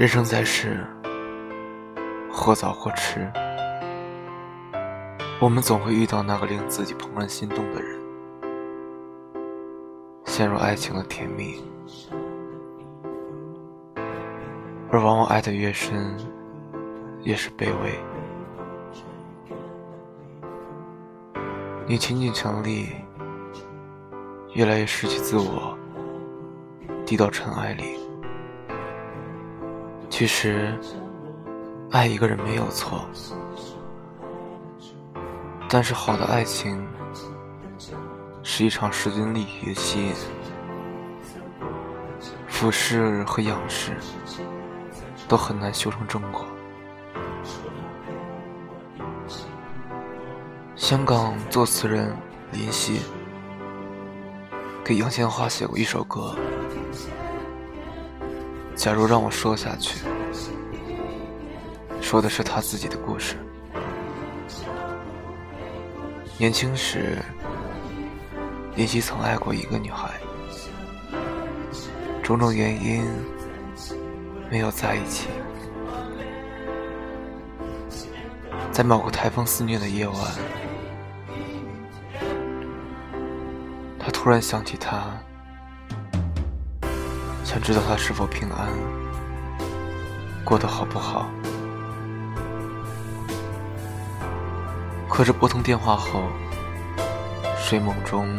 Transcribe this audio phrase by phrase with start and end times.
[0.00, 0.82] 人生在世，
[2.32, 3.30] 或早或迟，
[5.38, 8.00] 我们总会遇到那个令自己怦然心动的人，
[10.24, 11.62] 陷入爱情的甜蜜，
[14.90, 16.16] 而往往爱得越深，
[17.24, 17.92] 越是卑微。
[21.86, 22.86] 你倾尽全力，
[24.54, 25.76] 越来越失去自我，
[27.04, 28.00] 低到尘埃里。
[30.20, 30.78] 其实，
[31.90, 33.06] 爱一个人没有错，
[35.66, 36.86] 但是好的爱情
[38.42, 40.12] 是一场势均力敌的吸引，
[42.46, 43.92] 俯视和仰视
[45.26, 46.44] 都很难修成正果。
[50.76, 52.14] 香港作词人
[52.52, 53.00] 林夕
[54.84, 56.36] 给杨千嬅写过一首歌。
[58.80, 59.98] 假如让我说下去，
[62.00, 63.36] 说的是他自己的故事。
[66.38, 67.18] 年轻时，
[68.74, 70.18] 林夕曾爱过一个女孩，
[72.22, 73.04] 种种原因
[74.50, 75.28] 没有在一起。
[78.72, 80.16] 在某个台风肆虐的夜晚，
[83.98, 85.20] 他突然想起她。
[87.44, 88.68] 想知道他是否平安，
[90.44, 91.30] 过得好不好。
[95.08, 96.22] 可是拨通电话后，
[97.58, 98.38] 睡梦中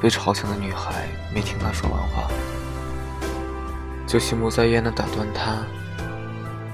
[0.00, 2.30] 被吵醒的女孩没听他说完话，
[4.06, 5.64] 就心不在焉地打断他，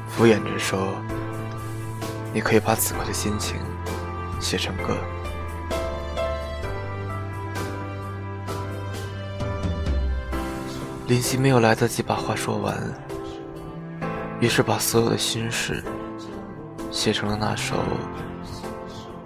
[0.09, 0.97] 敷衍着说
[2.35, 3.57] ：“你可以把此刻的心情
[4.41, 4.97] 写成歌。”
[11.07, 12.77] 林夕没有来得及把话说完，
[14.41, 15.81] 于是把所有的心事
[16.91, 17.77] 写成了那首《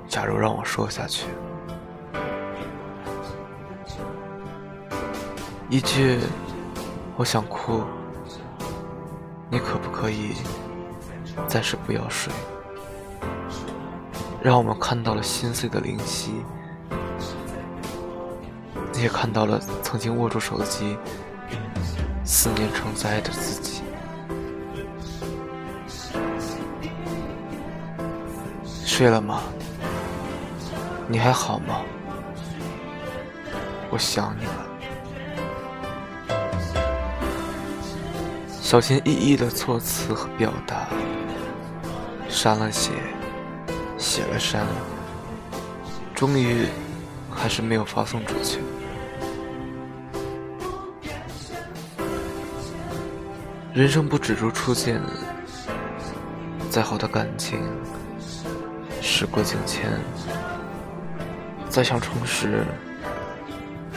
[0.07, 1.25] 假如让我说下去》。
[5.71, 6.19] 一句
[7.17, 7.83] “我想哭”，
[9.49, 10.35] 你可不可以
[11.49, 12.31] 暂时不要睡？
[14.43, 16.45] 让我们看到了心碎的林夕，
[18.99, 20.99] 也看到了曾经握住手机。
[22.33, 23.83] 思念成灾的自己，
[28.87, 29.43] 睡了吗？
[31.09, 31.83] 你还好吗？
[33.91, 34.53] 我想你了。
[38.63, 40.87] 小心翼翼的措辞和表达，
[42.29, 42.93] 删了写，
[43.99, 44.65] 写了删，
[46.15, 46.69] 终于
[47.29, 48.61] 还是没有发送出去。
[53.73, 55.01] 人生不止如初见，
[56.69, 57.57] 再好的感情，
[59.01, 59.89] 时过境迁，
[61.69, 62.65] 再想重拾，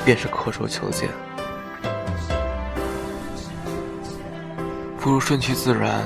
[0.06, 1.10] 便是刻舟求剑。
[5.00, 6.04] 不如顺其自然，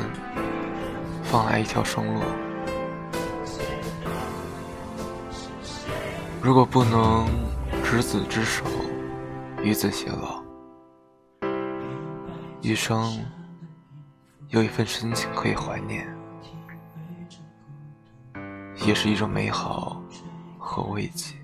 [1.24, 2.22] 放爱一条生路。
[6.42, 7.28] 如果不能
[7.84, 8.64] 执子之手，
[9.62, 10.42] 与子偕老，
[12.62, 13.20] 余生。
[14.50, 16.08] 有一份深情可以怀念，
[18.85, 20.02] 也是一种美好
[20.58, 21.35] 和慰藉。